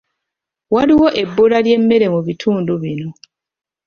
[0.73, 3.09] Waliwo ebbula ly'emmere mu bitundu bino.